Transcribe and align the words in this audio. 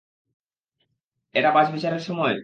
এটা 1.35 1.49
বাছবিচারের 1.51 1.99
সময়? 1.99 2.35